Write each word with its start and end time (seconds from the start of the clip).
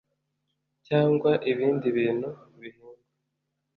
cyangwa 0.87 1.31
ibindi 1.51 1.87
bintu 1.97 2.29
bihingwa 2.59 3.01